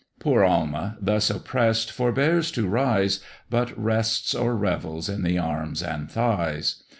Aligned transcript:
Poor 0.19 0.43
Alma, 0.43 0.97
thus 0.99 1.29
oppress'd 1.29 1.91
forbears 1.91 2.49
to 2.49 2.67
rise, 2.67 3.19
But 3.51 3.77
rests 3.77 4.33
or 4.33 4.57
revels 4.57 5.07
in 5.07 5.21
the 5.21 5.37
arms 5.37 5.83
and 5.83 6.09
thighs. 6.09 6.81